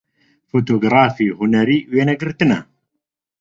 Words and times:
فۆتۆگرافی 0.49 1.27
هونەری 1.37 1.79
وێنەگرتنە 1.93 2.59